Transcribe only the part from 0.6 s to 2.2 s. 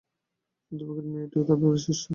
অধ্যাপকের মেয়েটিও তার বাপেরই শিষ্যা।